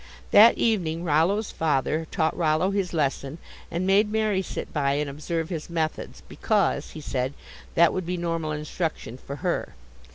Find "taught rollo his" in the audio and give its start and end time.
2.09-2.91